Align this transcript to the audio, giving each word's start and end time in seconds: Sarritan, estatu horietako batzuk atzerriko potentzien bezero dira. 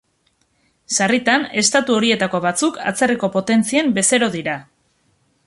Sarritan, 0.95 1.45
estatu 1.63 1.97
horietako 1.97 2.41
batzuk 2.47 2.81
atzerriko 2.93 3.31
potentzien 3.37 3.95
bezero 4.01 4.33
dira. 4.39 4.59